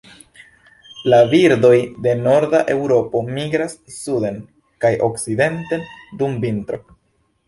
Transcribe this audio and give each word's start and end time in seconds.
La 1.13 1.17
birdoj 1.33 1.75
de 2.05 2.13
norda 2.21 2.61
Eŭropo 2.75 3.21
migras 3.35 3.75
suden 3.97 4.39
kaj 4.87 4.91
okcidenten 5.09 5.85
dum 6.23 6.35
vintro. 6.47 6.81